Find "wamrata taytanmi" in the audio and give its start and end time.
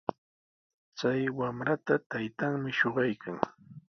1.37-2.71